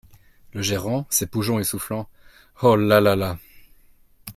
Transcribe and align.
Le 0.53 0.63
Gérant, 0.63 1.05
s’épongeant 1.11 1.59
et 1.59 1.63
soufflant.— 1.63 2.09
Oh! 2.63 2.75
là 2.75 2.99
là 2.99 3.15
là! 3.15 3.37